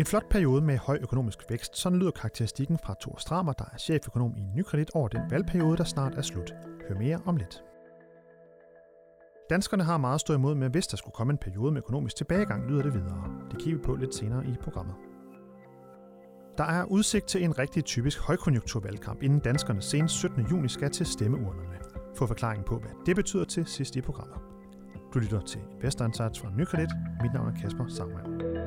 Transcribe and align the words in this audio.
En 0.00 0.06
flot 0.06 0.28
periode 0.30 0.62
med 0.62 0.78
høj 0.78 0.98
økonomisk 1.02 1.38
vækst, 1.50 1.76
sådan 1.76 1.98
lyder 1.98 2.10
karakteristikken 2.10 2.78
fra 2.84 2.94
Thor 3.00 3.16
Stramer, 3.18 3.52
der 3.52 3.64
er 3.72 3.78
cheføkonom 3.78 4.34
i 4.36 4.40
Nykredit 4.56 4.90
over 4.94 5.08
den 5.08 5.20
valgperiode, 5.30 5.76
der 5.76 5.84
snart 5.84 6.14
er 6.14 6.22
slut. 6.22 6.54
Hør 6.88 6.98
mere 6.98 7.20
om 7.26 7.36
lidt. 7.36 7.62
Danskerne 9.50 9.84
har 9.84 9.98
meget 9.98 10.20
stået 10.20 10.36
imod 10.36 10.54
med, 10.54 10.70
hvis 10.70 10.86
der 10.86 10.96
skulle 10.96 11.14
komme 11.14 11.30
en 11.30 11.38
periode 11.38 11.72
med 11.72 11.78
økonomisk 11.78 12.16
tilbagegang, 12.16 12.70
lyder 12.70 12.82
det 12.82 12.94
videre. 12.94 13.24
Det 13.50 13.58
kigger 13.58 13.78
vi 13.78 13.84
på 13.84 13.94
lidt 13.94 14.14
senere 14.14 14.46
i 14.46 14.54
programmet. 14.62 14.94
Der 16.58 16.64
er 16.64 16.84
udsigt 16.84 17.26
til 17.26 17.44
en 17.44 17.58
rigtig 17.58 17.84
typisk 17.84 18.20
højkonjunkturvalgkamp, 18.20 19.22
inden 19.22 19.40
danskerne 19.40 19.82
senest 19.82 20.14
17. 20.14 20.46
juni 20.50 20.68
skal 20.68 20.90
til 20.90 21.06
stemmeurnerne. 21.06 21.78
Få 22.16 22.26
forklaringen 22.26 22.64
på, 22.64 22.78
hvad 22.78 22.90
det 23.06 23.16
betyder 23.16 23.44
til 23.44 23.66
sidst 23.66 23.96
i 23.96 24.00
programmet. 24.00 24.38
Du 25.14 25.18
lytter 25.18 25.40
til 25.40 25.60
Investor 25.72 26.04
Insights 26.04 26.40
fra 26.40 26.50
Nykredit. 26.56 26.90
Mit 27.22 27.32
navn 27.32 27.48
er 27.48 27.60
Kasper 27.60 27.86
Sangmann. 27.88 28.59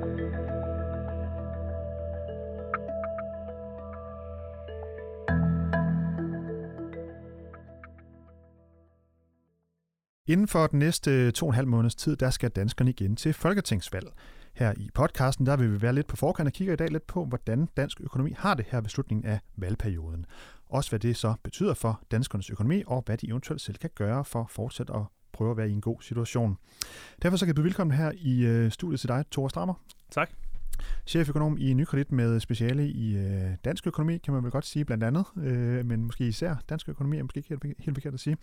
Inden 10.28 10.48
for 10.48 10.68
den 10.68 10.80
næste 10.80 11.32
to 11.32 11.46
og 11.46 11.50
en 11.50 11.56
halv 11.56 11.68
måneds 11.68 11.96
tid, 11.96 12.16
der 12.16 12.30
skal 12.30 12.50
danskerne 12.50 12.90
igen 12.90 13.16
til 13.16 13.34
folketingsvalg. 13.34 14.08
Her 14.54 14.74
i 14.78 14.90
podcasten, 14.94 15.46
der 15.46 15.58
vil 15.58 15.74
vi 15.74 15.82
være 15.82 15.94
lidt 15.94 16.08
på 16.08 16.16
forkant 16.16 16.48
og 16.48 16.54
kigger 16.54 16.74
i 16.74 16.78
dag 16.78 16.90
lidt 16.90 17.08
på, 17.08 17.26
hvordan 17.26 17.68
dansk 17.78 18.02
økonomi 18.02 18.34
har 18.38 18.54
det 18.54 18.66
her 18.70 18.82
ved 18.82 18.90
slutningen 18.90 19.26
af 19.26 19.40
valgperioden. 19.56 20.26
Også 20.70 20.92
hvad 20.92 21.00
det 21.00 21.18
så 21.18 21.34
betyder 21.44 21.74
for 21.74 22.02
danskernes 22.12 22.50
økonomi, 22.50 22.84
og 22.88 23.04
hvad 23.06 23.18
de 23.18 23.28
eventuelt 23.28 23.62
selv 23.62 23.78
kan 23.78 23.90
gøre 23.96 24.26
for 24.26 24.42
at 24.42 24.50
fortsætte 24.50 24.94
at 24.94 25.02
prøve 25.34 25.52
at 25.52 25.58
være 25.58 25.70
i 25.70 25.74
en 25.74 25.82
god 25.82 26.02
situation. 26.02 26.58
Derfor 27.22 27.38
så 27.38 27.46
kan 27.46 27.48
jeg 27.48 27.56
byde 27.56 27.66
velkommen 27.66 27.98
her 27.98 28.12
i 28.16 28.46
øh, 28.46 28.72
studiet 28.72 29.00
til 29.00 29.10
dig, 29.10 29.26
Thor 29.32 29.48
Strammer. 29.48 29.74
Tak. 30.12 30.30
Cheføkonom 31.06 31.58
i 31.60 31.74
Nykredit 31.74 32.12
med 32.12 32.40
speciale 32.40 32.90
i 32.90 33.18
øh, 33.18 33.52
dansk 33.66 33.88
økonomi, 33.88 34.18
kan 34.18 34.34
man 34.34 34.44
vel 34.44 34.52
godt 34.52 34.66
sige 34.66 34.86
blandt 34.86 35.04
andet, 35.04 35.26
øh, 35.38 35.86
men 35.86 36.06
måske 36.06 36.28
især 36.28 36.56
dansk 36.70 36.90
økonomi 36.90 37.18
er 37.18 37.24
måske 37.24 37.38
ikke 37.38 37.50
helt, 37.50 37.64
helt 37.80 37.96
forkert 37.96 38.14
at 38.14 38.20
sige. 38.20 38.38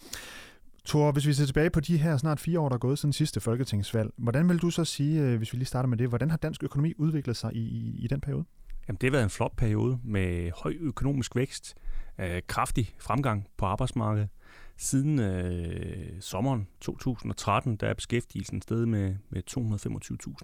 Tor, 0.84 1.12
hvis 1.12 1.26
vi 1.26 1.32
ser 1.32 1.46
tilbage 1.46 1.70
på 1.70 1.80
de 1.80 1.96
her 1.96 2.16
snart 2.16 2.40
fire 2.40 2.60
år, 2.60 2.68
der 2.68 2.74
er 2.74 2.78
gået 2.78 2.98
siden 2.98 3.12
sidste 3.12 3.40
folketingsvalg, 3.40 4.10
hvordan 4.16 4.48
vil 4.48 4.58
du 4.58 4.70
så 4.70 4.84
sige, 4.84 5.20
øh, 5.20 5.38
hvis 5.38 5.52
vi 5.52 5.58
lige 5.58 5.66
starter 5.66 5.88
med 5.88 5.98
det, 5.98 6.08
hvordan 6.08 6.30
har 6.30 6.36
dansk 6.36 6.62
økonomi 6.62 6.94
udviklet 6.98 7.36
sig 7.36 7.54
i, 7.54 7.60
i, 7.60 8.04
i 8.04 8.06
den 8.06 8.20
periode? 8.20 8.44
Jamen, 8.88 8.98
det 9.00 9.06
har 9.06 9.10
været 9.10 9.24
en 9.24 9.30
flot 9.30 9.56
periode 9.56 9.98
med 10.04 10.50
høj 10.62 10.74
økonomisk 10.80 11.36
vækst, 11.36 11.74
øh, 12.18 12.42
kraftig 12.46 12.94
fremgang 12.98 13.46
på 13.56 13.66
arbejdsmarkedet. 13.66 14.28
Siden 14.76 15.18
øh, 15.18 16.20
sommeren 16.20 16.68
2013, 16.80 17.76
der 17.76 17.86
er 17.86 17.94
beskæftigelsen 17.94 18.62
steget 18.62 18.88
med, 18.88 19.14
med 19.30 19.42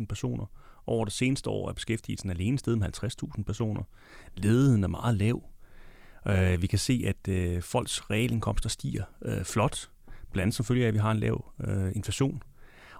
225.000 0.00 0.06
personer. 0.06 0.46
Over 0.86 1.04
det 1.04 1.14
seneste 1.14 1.50
år 1.50 1.68
er 1.68 1.72
beskæftigelsen 1.72 2.30
alene 2.30 2.58
steget 2.58 2.78
med 2.78 2.88
50.000 3.04 3.42
personer. 3.42 3.82
Ledigheden 4.36 4.84
er 4.84 4.88
meget 4.88 5.16
lav. 5.16 5.42
Øh, 6.26 6.62
vi 6.62 6.66
kan 6.66 6.78
se, 6.78 7.04
at 7.06 7.28
øh, 7.28 7.62
folks 7.62 8.10
realindkomster 8.10 8.68
stiger 8.68 9.04
øh, 9.22 9.44
flot 9.44 9.90
blandt 10.36 10.42
andet 10.42 10.54
som 10.54 10.64
følge 10.64 10.84
af, 10.84 10.88
at 10.88 10.94
vi 10.94 10.98
har 10.98 11.10
en 11.10 11.18
lav 11.18 11.52
øh, 11.64 11.92
inflation. 11.94 12.42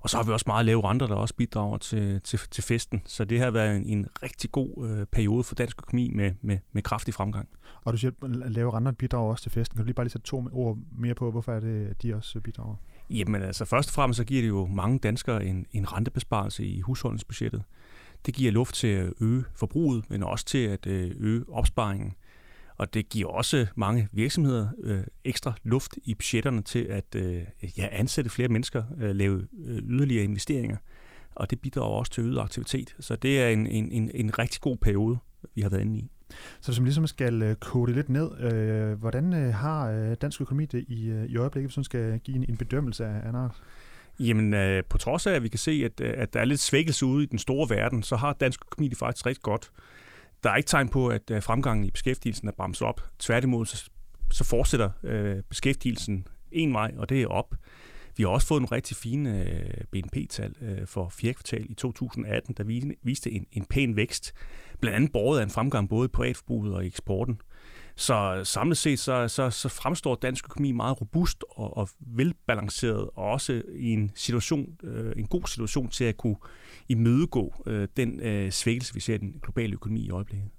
Og 0.01 0.11
så 0.11 0.17
har 0.17 0.25
vi 0.25 0.33
også 0.33 0.45
meget 0.47 0.67
lave 0.67 0.85
renter, 0.91 1.07
der 1.07 1.15
også 1.15 1.35
bidrager 1.35 1.79
til, 1.79 2.21
til, 2.21 2.39
til 2.51 2.65
festen. 2.65 3.03
Så 3.07 3.25
det 3.25 3.41
har 3.41 3.51
været 3.51 3.77
en, 3.77 3.87
en 3.87 4.07
rigtig 4.23 4.53
god 4.53 4.89
øh, 4.89 5.07
periode 5.07 5.45
for 5.45 5.55
dansk 5.55 5.79
økonomi 5.83 6.11
med, 6.15 6.33
med, 6.43 6.59
med 6.73 6.83
kraftig 6.83 7.15
fremgang. 7.15 7.49
Og 7.85 7.93
du 7.93 7.99
siger, 7.99 8.11
at 8.45 8.53
lave 8.53 8.73
renter 8.73 8.93
bidrager 8.93 9.31
også 9.31 9.43
til 9.43 9.53
festen. 9.53 9.77
Kan 9.77 9.83
du 9.83 9.87
lige 9.87 9.95
bare 9.95 10.05
lige 10.05 10.13
sætte 10.13 10.27
to 10.27 10.49
ord 10.53 10.79
mere 10.99 11.15
på, 11.15 11.31
hvorfor 11.31 11.53
er 11.53 11.61
det, 11.61 11.87
at 11.87 12.03
de 12.03 12.15
også 12.15 12.41
bidrager? 12.41 12.77
Jamen 13.11 13.43
altså, 13.43 13.65
først 13.65 13.89
og 13.89 13.95
fremmest 13.95 14.17
så 14.17 14.25
giver 14.25 14.43
det 14.43 14.49
jo 14.49 14.67
mange 14.67 14.99
danskere 14.99 15.45
en, 15.45 15.67
en 15.73 15.93
rentebesparelse 15.93 16.65
i 16.65 16.81
husholdningsbudgettet. 16.81 17.63
Det 18.27 18.35
giver 18.35 18.53
luft 18.53 18.75
til 18.75 18.89
at 18.89 19.13
øge 19.21 19.45
forbruget, 19.55 20.11
men 20.11 20.23
også 20.23 20.45
til 20.45 20.59
at 20.59 20.87
øh, 20.87 21.11
øge 21.19 21.45
opsparingen. 21.49 22.15
Og 22.79 22.95
det 22.95 23.09
giver 23.09 23.29
også 23.29 23.67
mange 23.77 24.09
virksomheder 24.13 24.69
øh, 24.83 25.05
ekstra 25.25 25.53
luft 25.65 25.95
i 26.05 26.15
budgetterne 26.15 26.63
til 26.63 26.79
at 26.79 27.15
øh, 27.15 27.43
ja, 27.79 27.89
ansætte 27.93 28.31
flere 28.31 28.49
mennesker, 28.49 28.83
øh, 29.01 29.17
lave 29.17 29.47
øh, 29.67 29.79
yderligere 29.79 30.25
investeringer. 30.25 30.77
Og 31.35 31.51
det 31.51 31.61
bidrager 31.61 31.99
også 31.99 32.13
til 32.13 32.25
øget 32.25 32.39
aktivitet. 32.39 32.97
Så 33.01 33.17
det 33.17 33.43
er 33.43 33.49
en, 33.49 33.67
en, 33.67 33.93
en, 33.93 34.11
en 34.15 34.39
rigtig 34.39 34.61
god 34.61 34.77
periode, 34.77 35.19
vi 35.55 35.63
har 35.63 35.69
været 35.69 35.81
inde 35.81 35.99
i. 35.99 36.11
Så 36.61 36.75
som 36.75 36.85
ligesom 36.85 37.07
skal 37.07 37.43
øh, 37.43 37.57
kode 37.57 37.93
lidt 37.93 38.09
ned, 38.09 38.41
øh, 38.41 38.93
hvordan 38.93 39.35
øh, 39.35 39.55
har 39.55 39.91
øh, 39.91 40.17
dansk 40.21 40.41
økonomi 40.41 40.67
det 40.67 40.85
i, 40.89 41.27
i 41.29 41.37
øjeblikket, 41.37 41.71
hvis 41.71 41.77
man 41.77 41.85
skal 41.85 42.19
give 42.19 42.37
en, 42.37 42.45
en 42.49 42.57
bedømmelse 42.57 43.05
af 43.07 43.29
Anna? 43.29 43.49
Jamen, 44.21 44.55
øh, 44.55 44.85
på 44.85 44.99
trods 44.99 45.27
af, 45.27 45.33
at 45.33 45.43
vi 45.43 45.49
kan 45.49 45.59
se, 45.59 45.83
at, 45.85 46.01
at 46.01 46.35
der 46.35 46.41
er 46.41 46.45
lidt 46.45 46.61
svækkelse 46.61 47.07
ude 47.07 47.25
i 47.25 47.27
den 47.27 47.39
store 47.39 47.77
verden, 47.77 48.03
så 48.03 48.17
har 48.17 48.33
dansk 48.33 48.61
økonomi 48.67 48.89
det 48.89 48.99
faktisk 48.99 49.27
rigtig 49.27 49.43
godt. 49.43 49.71
Der 50.47 50.53
er 50.53 50.57
ikke 50.57 50.69
tegn 50.69 50.89
på, 50.89 51.09
at 51.09 51.31
øh, 51.31 51.43
fremgangen 51.43 51.85
i 51.85 51.91
beskæftigelsen 51.91 52.49
er 52.49 52.53
bremset 52.53 52.89
op. 52.89 53.01
Tværtimod, 53.19 53.67
så, 53.67 53.91
så 54.33 54.45
fortsætter 54.45 54.91
øh, 55.03 55.43
beskæftigelsen 55.49 56.27
en 56.53 56.73
vej, 56.73 56.93
og 56.97 57.09
det 57.09 57.23
er 57.23 57.27
op. 57.27 57.55
Vi 58.17 58.23
har 58.23 58.31
også 58.31 58.47
fået 58.47 58.61
en 58.61 58.73
rigtig 58.73 58.97
fine 58.97 59.45
øh, 59.45 59.85
BNP-tal 59.93 60.55
øh, 60.61 60.87
for 60.87 61.09
fjerde 61.09 61.35
kvartal 61.35 61.71
i 61.71 61.75
2018, 61.75 62.55
der 62.55 62.95
viste 63.03 63.31
en, 63.31 63.47
en 63.53 63.65
pæn 63.65 63.97
vækst. 63.97 64.33
Blandt 64.81 64.97
andet 64.97 65.13
borget 65.13 65.41
af 65.41 65.45
en 65.45 65.51
fremgang 65.51 65.89
både 65.89 66.05
i 66.05 66.09
privatforbruget 66.09 66.75
og 66.75 66.85
i 66.85 66.87
eksporten. 66.87 67.41
Så 67.97 68.41
samlet 68.45 68.79
set 68.79 68.99
så, 68.99 69.29
så, 69.29 69.51
så 69.51 69.69
fremstår 69.69 70.15
dansk 70.15 70.45
økonomi 70.45 70.73
meget 70.73 71.01
robust 71.01 71.45
og, 71.51 71.77
og 71.77 71.89
velbalanceret, 72.01 73.11
og 73.15 73.25
også 73.25 73.63
i 73.75 73.93
en 73.93 74.13
situation, 74.15 74.77
øh, 74.83 75.13
en 75.17 75.27
god 75.27 75.47
situation 75.47 75.89
til 75.89 76.05
at 76.05 76.17
kunne 76.17 76.37
imødegå 76.89 77.55
øh, 77.67 77.89
den 77.97 78.21
øh, 78.21 78.51
svækkelse, 78.51 78.95
vi 78.95 79.01
ser 79.01 79.15
i 79.15 79.19
den 79.19 79.41
globale 79.43 79.73
økonomi 79.73 80.01
i 80.01 80.11
øjeblikket. 80.11 80.51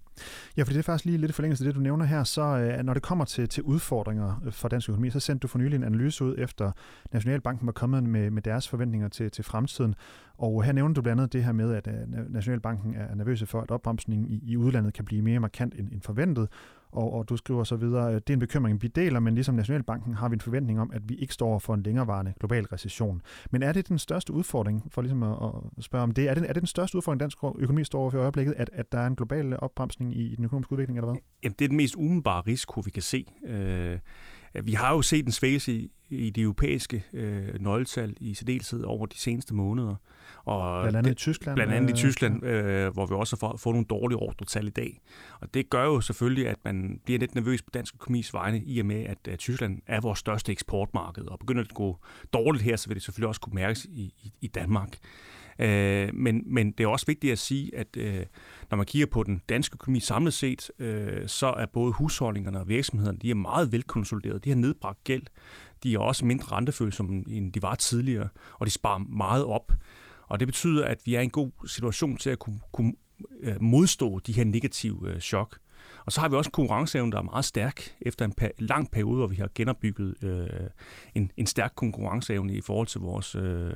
Ja, 0.57 0.63
for 0.63 0.71
det 0.71 0.79
er 0.79 0.83
faktisk 0.83 1.05
lige 1.05 1.17
lidt 1.17 1.29
i 1.29 1.33
forlængelse 1.33 1.63
af 1.63 1.65
det, 1.65 1.75
du 1.75 1.79
nævner 1.79 2.05
her. 2.05 2.23
Så 2.23 2.41
øh, 2.41 2.83
når 2.83 2.93
det 2.93 3.03
kommer 3.03 3.25
til, 3.25 3.49
til 3.49 3.63
udfordringer 3.63 4.41
øh, 4.45 4.51
for 4.51 4.67
dansk 4.67 4.89
økonomi, 4.89 5.09
så 5.09 5.19
sendte 5.19 5.41
du 5.41 5.47
for 5.47 5.57
nylig 5.59 5.75
en 5.75 5.83
analyse 5.83 6.23
ud 6.23 6.35
efter 6.37 6.71
Nationalbanken 7.13 7.65
var 7.67 7.73
kommet 7.73 8.03
med, 8.03 8.31
med 8.31 8.41
deres 8.41 8.67
forventninger 8.67 9.07
til, 9.07 9.31
til 9.31 9.43
fremtiden. 9.43 9.95
Og 10.37 10.63
her 10.63 10.71
nævner 10.71 10.93
du 10.93 11.01
blandt 11.01 11.21
andet 11.21 11.33
det 11.33 11.43
her 11.43 11.51
med, 11.51 11.73
at 11.73 11.87
øh, 11.87 12.33
Nationalbanken 12.33 12.95
er 12.95 13.15
nervøse 13.15 13.45
for, 13.45 13.61
at 13.61 13.71
opbremsningen 13.71 14.27
i, 14.27 14.41
i 14.43 14.57
udlandet 14.57 14.93
kan 14.93 15.05
blive 15.05 15.21
mere 15.21 15.39
markant 15.39 15.73
end, 15.77 15.91
end 15.91 16.01
forventet. 16.01 16.47
Og, 16.91 17.13
og 17.13 17.29
du 17.29 17.37
skriver 17.37 17.63
så 17.63 17.75
videre, 17.75 18.13
at 18.13 18.27
det 18.27 18.33
er 18.33 18.35
en 18.35 18.39
bekymring, 18.39 18.81
vi 18.81 18.87
deler, 18.87 19.19
men 19.19 19.33
ligesom 19.33 19.55
Nationalbanken 19.55 20.13
har 20.13 20.29
vi 20.29 20.33
en 20.33 20.41
forventning 20.41 20.79
om, 20.79 20.91
at 20.93 21.01
vi 21.09 21.15
ikke 21.15 21.33
står 21.33 21.59
for 21.59 21.73
en 21.73 21.83
længerevarende 21.83 22.33
global 22.39 22.65
recession. 22.65 23.21
Men 23.51 23.63
er 23.63 23.71
det 23.71 23.87
den 23.87 23.99
største 23.99 24.33
udfordring, 24.33 24.83
for 24.91 25.01
ligesom 25.01 25.23
at, 25.23 25.37
at 25.77 25.83
spørge 25.83 26.03
om 26.03 26.11
det, 26.11 26.29
er 26.29 26.33
det, 26.33 26.43
er 26.49 26.53
det 26.53 26.61
den 26.61 26.67
største 26.67 26.97
udfordring, 26.97 27.19
dansk 27.19 27.37
økonomi 27.43 27.83
står 27.83 27.99
over 27.99 28.09
for 28.09 28.17
i 28.17 28.21
øjeblikket, 28.21 28.53
at, 28.57 28.69
at 28.73 28.91
der 28.91 28.99
er 28.99 29.07
en 29.07 29.15
global 29.15 29.59
opbremsning 29.59 30.15
i, 30.15 30.21
i 30.21 30.35
den 30.35 30.45
økonomiske 30.45 30.73
udvikling, 30.73 30.97
eller 30.97 31.11
hvad? 31.11 31.21
Jamen, 31.43 31.55
det 31.59 31.65
er 31.65 31.69
den 31.69 31.77
mest 31.77 31.95
umiddelbare 31.95 32.41
risiko, 32.41 32.81
vi 32.85 32.91
kan 32.91 33.03
se. 33.03 33.25
Øh, 33.47 33.99
vi 34.63 34.73
har 34.73 34.93
jo 34.93 35.01
set 35.01 35.25
en 35.25 35.31
svækkelse 35.31 35.73
i, 35.73 35.91
i 36.09 36.29
de 36.29 36.41
europæiske 36.41 37.03
øh, 37.13 37.61
nøgletal 37.61 38.15
i 38.19 38.33
særdeleshed 38.33 38.83
over 38.83 39.05
de 39.05 39.17
seneste 39.17 39.53
måneder. 39.53 39.95
Og 40.45 40.83
blandt 40.83 40.97
andet 40.97 41.05
det, 41.05 41.11
i 41.11 41.15
Tyskland? 41.15 41.55
Blandt 41.55 41.73
andet 41.73 41.89
i 41.89 41.91
øh, 41.91 41.97
Tyskland, 41.97 42.45
øh, 42.45 42.93
hvor 42.93 43.05
vi 43.05 43.15
også 43.15 43.35
har 43.35 43.47
fået, 43.47 43.59
fået 43.59 43.73
nogle 43.73 43.85
dårlige 43.85 44.17
ordretal 44.17 44.67
i 44.67 44.69
dag. 44.69 45.01
Og 45.41 45.53
det 45.53 45.69
gør 45.69 45.85
jo 45.85 46.01
selvfølgelig, 46.01 46.47
at 46.47 46.57
man 46.65 46.99
bliver 47.05 47.19
lidt 47.19 47.35
nervøs 47.35 47.61
på 47.61 47.69
dansk 47.73 47.95
økonomis 47.95 48.33
vegne, 48.33 48.63
i 48.65 48.79
og 48.79 48.85
med, 48.85 49.03
at, 49.03 49.17
at 49.27 49.39
Tyskland 49.39 49.81
er 49.87 50.01
vores 50.01 50.19
største 50.19 50.51
eksportmarked. 50.51 51.23
Og 51.23 51.39
begynder 51.39 51.63
det 51.63 51.69
at 51.69 51.75
gå 51.75 51.97
dårligt 52.33 52.63
her, 52.63 52.75
så 52.75 52.87
vil 52.87 52.95
det 52.95 53.03
selvfølgelig 53.03 53.27
også 53.27 53.41
kunne 53.41 53.55
mærkes 53.55 53.85
i, 53.85 54.13
i, 54.23 54.33
i 54.41 54.47
Danmark. 54.47 54.97
Øh, 55.59 56.09
men, 56.13 56.43
men 56.45 56.71
det 56.71 56.83
er 56.83 56.87
også 56.87 57.05
vigtigt 57.05 57.31
at 57.31 57.39
sige, 57.39 57.75
at 57.75 57.97
øh, 57.97 58.25
når 58.69 58.75
man 58.75 58.85
kigger 58.85 59.05
på 59.05 59.23
den 59.23 59.41
danske 59.49 59.73
økonomi 59.73 59.99
samlet 59.99 60.33
set, 60.33 60.71
øh, 60.79 61.27
så 61.27 61.47
er 61.47 61.65
både 61.65 61.93
husholdningerne 61.93 62.59
og 62.59 62.67
virksomhederne, 62.67 63.17
de 63.17 63.29
er 63.29 63.35
meget 63.35 63.71
velkonsolideret. 63.71 64.45
De 64.45 64.49
har 64.49 64.57
nedbragt 64.57 65.03
gæld. 65.03 65.23
De 65.83 65.93
er 65.93 65.99
også 65.99 66.25
mindre 66.25 66.55
rentefølsomme, 66.55 67.23
end 67.29 67.53
de 67.53 67.61
var 67.61 67.75
tidligere, 67.75 68.29
og 68.53 68.65
de 68.65 68.71
sparer 68.71 68.97
meget 68.99 69.45
op. 69.45 69.71
Og 70.27 70.39
det 70.39 70.47
betyder, 70.47 70.85
at 70.85 71.01
vi 71.05 71.15
er 71.15 71.19
i 71.19 71.23
en 71.23 71.29
god 71.29 71.51
situation 71.67 72.17
til 72.17 72.29
at 72.29 72.39
kunne, 72.39 72.59
kunne 72.71 72.93
øh, 73.39 73.61
modstå 73.61 74.19
de 74.19 74.31
her 74.33 74.43
negative 74.43 75.09
øh, 75.09 75.19
chok. 75.19 75.57
Og 76.05 76.11
så 76.11 76.21
har 76.21 76.29
vi 76.29 76.35
også 76.35 76.47
en 76.47 76.51
konkurrenceevne, 76.51 77.11
der 77.11 77.17
er 77.17 77.21
meget 77.21 77.45
stærk 77.45 77.95
efter 78.01 78.25
en 78.25 78.33
per- 78.41 78.51
lang 78.59 78.91
periode, 78.91 79.17
hvor 79.17 79.27
vi 79.27 79.35
har 79.35 79.49
genopbygget 79.55 80.23
øh, 80.23 80.47
en, 81.15 81.31
en 81.37 81.45
stærk 81.45 81.73
konkurrenceevne 81.75 82.53
i 82.53 82.61
forhold 82.61 82.87
til 82.87 83.01
vores, 83.01 83.35
øh, 83.35 83.73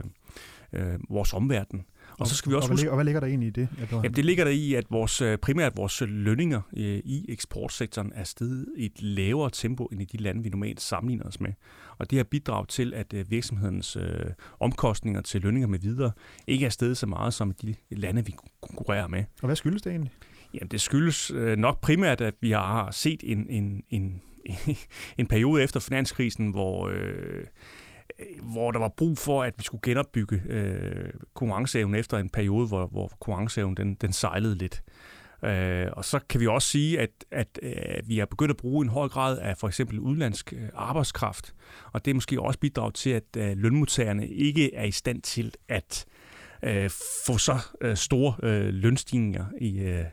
øh, 0.73 0.93
vores 1.09 1.33
omverden. 1.33 1.85
Og, 2.19 2.27
så 2.27 2.35
skal 2.35 2.49
vi 2.49 2.55
også 2.55 2.67
og, 2.67 2.73
huske, 2.73 2.91
og 2.91 2.95
hvad 2.95 3.05
ligger 3.05 3.19
der 3.19 3.27
egentlig 3.27 3.47
i 3.47 3.51
det? 3.51 3.67
At 3.81 4.03
ja, 4.03 4.07
det 4.07 4.25
ligger 4.25 4.43
der 4.43 4.51
i, 4.51 4.73
at 4.73 4.85
vores, 4.89 5.21
øh, 5.21 5.37
primært 5.37 5.77
vores 5.77 6.01
lønninger 6.07 6.61
øh, 6.77 7.01
i 7.03 7.25
eksportsektoren 7.29 8.11
er 8.15 8.23
steget 8.23 8.65
i 8.77 8.85
et 8.85 9.01
lavere 9.01 9.49
tempo 9.53 9.85
end 9.85 10.01
i 10.01 10.05
de 10.05 10.17
lande, 10.17 10.43
vi 10.43 10.49
normalt 10.49 10.81
sammenligner 10.81 11.25
os 11.25 11.39
med. 11.39 11.53
Og 11.97 12.09
det 12.09 12.17
har 12.17 12.23
bidraget 12.23 12.69
til, 12.69 12.93
at 12.93 13.13
øh, 13.13 13.31
virksomhedens 13.31 13.95
øh, 13.95 14.25
omkostninger 14.59 15.21
til 15.21 15.41
lønninger 15.41 15.67
med 15.67 15.79
videre 15.79 16.11
ikke 16.47 16.65
er 16.65 16.69
steget 16.69 16.97
så 16.97 17.07
meget 17.07 17.33
som 17.33 17.51
de 17.51 17.75
lande, 17.89 18.25
vi 18.25 18.35
konkurrerer 18.61 19.07
med. 19.07 19.23
Og 19.41 19.45
hvad 19.45 19.55
skyldes 19.55 19.81
det 19.81 19.89
egentlig? 19.89 20.11
Jamen, 20.53 20.67
det 20.67 20.81
skyldes 20.81 21.31
øh, 21.31 21.57
nok 21.57 21.81
primært, 21.81 22.21
at 22.21 22.33
vi 22.41 22.51
har 22.51 22.91
set 22.91 23.23
en, 23.23 23.49
en, 23.49 23.83
en, 23.89 24.21
en 25.17 25.27
periode 25.27 25.63
efter 25.63 25.79
finanskrisen, 25.79 26.51
hvor... 26.51 26.87
Øh, 26.87 27.45
Øh, 28.21 28.51
hvor 28.53 28.71
der 28.71 28.79
var 28.79 28.93
brug 28.97 29.17
for, 29.17 29.43
at 29.43 29.53
vi 29.57 29.63
skulle 29.63 29.81
genopbygge 29.81 30.41
øh, 30.49 31.09
konkurrenceevnen 31.33 31.99
efter 31.99 32.17
en 32.17 32.29
periode, 32.29 32.67
hvor, 32.67 32.87
hvor 32.87 33.07
konkurrenceevnen 33.07 33.77
den, 33.77 33.95
den 33.95 34.13
sejlede 34.13 34.55
lidt. 34.55 34.83
Øh, 35.45 35.87
og 35.93 36.05
så 36.05 36.19
kan 36.29 36.39
vi 36.39 36.47
også 36.47 36.67
sige, 36.67 36.99
at, 36.99 37.09
at 37.31 37.59
øh, 37.61 38.09
vi 38.09 38.17
har 38.17 38.25
begyndt 38.25 38.51
at 38.51 38.57
bruge 38.57 38.85
en 38.85 38.89
høj 38.89 39.07
grad 39.07 39.39
af 39.39 39.57
for 39.57 39.67
eksempel 39.67 39.99
udlandsk 39.99 40.53
øh, 40.53 40.69
arbejdskraft, 40.73 41.53
og 41.91 42.05
det 42.05 42.11
er 42.11 42.15
måske 42.15 42.41
også 42.41 42.59
bidrag 42.59 42.93
til, 42.93 43.09
at 43.09 43.23
øh, 43.37 43.57
lønmodtagerne 43.57 44.27
ikke 44.27 44.75
er 44.75 44.83
i 44.83 44.91
stand 44.91 45.21
til 45.21 45.53
at 45.67 46.05
øh, 46.63 46.89
få 47.27 47.37
så 47.37 47.57
øh, 47.81 47.97
store 47.97 48.35
øh, 48.43 48.73
lønstigninger 48.73 49.45
i, 49.61 49.79
øh, 49.79 50.05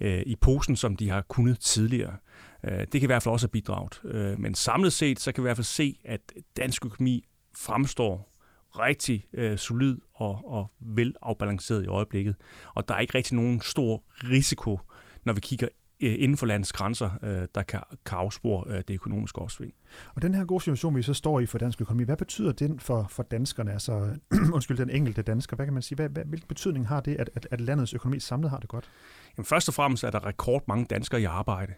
øh, 0.00 0.22
i 0.26 0.36
posen, 0.36 0.76
som 0.76 0.96
de 0.96 1.10
har 1.10 1.22
kunnet 1.22 1.60
tidligere. 1.60 2.16
Øh, 2.64 2.78
det 2.78 2.90
kan 2.90 3.02
i 3.02 3.06
hvert 3.06 3.22
fald 3.22 3.32
også 3.32 3.46
have 3.46 3.50
bidraget. 3.50 4.00
Øh, 4.04 4.40
men 4.40 4.54
samlet 4.54 4.92
set, 4.92 5.20
så 5.20 5.32
kan 5.32 5.44
vi 5.44 5.46
i 5.46 5.48
hvert 5.48 5.56
fald 5.56 5.64
se, 5.64 5.98
at 6.04 6.20
dansk 6.56 6.86
økonomi 6.86 7.24
fremstår 7.56 8.32
rigtig 8.78 9.26
øh, 9.32 9.58
solid 9.58 9.96
og, 10.14 10.40
og 10.44 10.72
velafbalanceret 10.80 11.84
i 11.84 11.86
øjeblikket. 11.86 12.36
Og 12.74 12.88
der 12.88 12.94
er 12.94 12.98
ikke 12.98 13.14
rigtig 13.14 13.36
nogen 13.36 13.60
stor 13.60 14.02
risiko, 14.24 14.80
når 15.24 15.32
vi 15.32 15.40
kigger 15.40 15.68
øh, 16.00 16.14
inden 16.18 16.36
for 16.36 16.46
landets 16.46 16.72
grænser, 16.72 17.10
øh, 17.22 17.48
der 17.54 17.62
kan, 17.62 17.80
kan 18.06 18.18
afspore 18.18 18.64
øh, 18.66 18.82
det 18.88 18.94
økonomiske 18.94 19.38
opsving. 19.38 19.72
Og 20.14 20.22
den 20.22 20.34
her 20.34 20.44
gode 20.44 20.60
situation, 20.60 20.96
vi 20.96 21.02
så 21.02 21.14
står 21.14 21.40
i 21.40 21.46
for 21.46 21.58
dansk 21.58 21.80
økonomi, 21.80 22.04
hvad 22.04 22.16
betyder 22.16 22.52
den 22.52 22.80
for, 22.80 23.06
for 23.10 23.22
danskerne, 23.22 23.72
altså 23.72 24.16
undskyld, 24.54 24.76
den 24.76 24.90
enkelte 24.90 25.22
dansker? 25.22 25.56
Hvad 25.56 25.66
kan 25.66 25.72
man 25.72 25.82
sige? 25.82 25.96
Hvad, 25.96 26.08
hvad, 26.08 26.24
hvilken 26.24 26.48
betydning 26.48 26.88
har 26.88 27.00
det, 27.00 27.16
at, 27.16 27.30
at, 27.34 27.48
at 27.50 27.60
landets 27.60 27.94
økonomi 27.94 28.20
samlet 28.20 28.50
har 28.50 28.58
det 28.58 28.68
godt? 28.68 28.90
Jamen, 29.38 29.46
først 29.46 29.68
og 29.68 29.74
fremmest 29.74 30.04
er 30.04 30.10
der 30.10 30.26
rekord 30.26 30.64
mange 30.68 30.84
danskere 30.84 31.20
i 31.20 31.24
arbejde. 31.24 31.74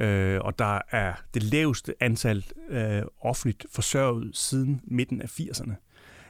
Øh, 0.00 0.40
og 0.40 0.58
der 0.58 0.80
er 0.90 1.14
det 1.34 1.42
laveste 1.42 1.94
antal 2.00 2.44
øh, 2.68 3.02
offentligt 3.20 3.66
forsørget 3.70 4.36
siden 4.36 4.80
midten 4.84 5.22
af 5.22 5.40
80'erne. 5.40 5.72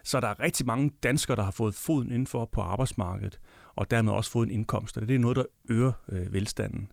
Så 0.05 0.21
der 0.21 0.29
er 0.29 0.41
rigtig 0.41 0.67
mange 0.67 0.91
danskere, 1.03 1.37
der 1.37 1.43
har 1.43 1.51
fået 1.51 1.75
foden 1.75 2.13
indenfor 2.13 2.45
på 2.45 2.61
arbejdsmarkedet, 2.61 3.41
og 3.77 3.91
dermed 3.91 4.13
også 4.13 4.31
fået 4.31 4.47
en 4.47 4.55
indkomst, 4.55 4.97
og 4.97 5.09
det 5.09 5.15
er 5.15 5.19
noget, 5.19 5.37
der 5.37 5.45
øger 5.69 5.93
øh, 6.09 6.33
velstanden. 6.33 6.93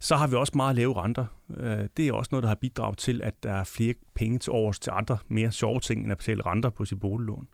Så 0.00 0.16
har 0.16 0.26
vi 0.26 0.36
også 0.36 0.52
meget 0.56 0.76
lave 0.76 1.02
renter. 1.02 1.26
Øh, 1.56 1.88
det 1.96 2.08
er 2.08 2.12
også 2.12 2.28
noget, 2.32 2.42
der 2.42 2.48
har 2.48 2.54
bidraget 2.54 2.98
til, 2.98 3.22
at 3.22 3.42
der 3.42 3.52
er 3.52 3.64
flere 3.64 3.94
penge 4.14 4.38
til 4.38 4.52
overs 4.52 4.78
til 4.78 4.90
andre 4.94 5.18
mere 5.28 5.52
sjove 5.52 5.80
ting, 5.80 6.02
end 6.02 6.12
at 6.12 6.18
betale 6.18 6.46
renter 6.46 6.70
på 6.70 6.84
sit 6.84 7.00
boliglån. 7.00 7.48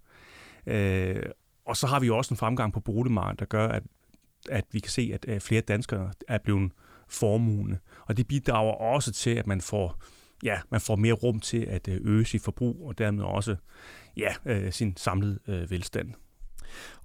Øh, 0.67 1.23
og 1.65 1.77
så 1.77 1.87
har 1.87 2.01
vi 2.01 2.11
også 2.11 2.35
en 2.35 2.39
fremgang 2.39 2.73
på 2.73 2.81
boligmarkedet, 2.81 3.41
der 3.41 3.47
gør, 3.47 3.69
at, 3.69 3.83
at 4.51 4.65
vi 4.73 4.81
kan 4.81 4.91
se, 4.91 5.11
at 5.15 5.25
øh, 5.29 5.41
flere 5.41 5.61
danskere 5.61 6.13
er 6.29 6.39
blevet 6.39 6.73
formuende. 7.09 7.79
Og 8.11 8.17
det 8.17 8.29
bidrager 8.29 8.73
også 8.73 9.13
til, 9.13 9.31
at 9.31 9.47
man 9.47 9.61
får, 9.61 10.03
ja, 10.43 10.59
man 10.71 10.81
får 10.81 10.97
mere 10.97 11.13
rum 11.13 11.41
til 11.41 11.65
at 11.65 11.89
øh, 11.89 12.01
øge 12.05 12.25
sit 12.25 12.43
forbrug, 12.43 12.89
og 12.89 12.99
dermed 12.99 13.25
også 13.25 13.57
ja, 14.17 14.35
øh, 14.47 14.73
sin 14.73 14.97
samlede 14.97 15.39
øh, 15.49 15.71
velstand. 15.71 16.15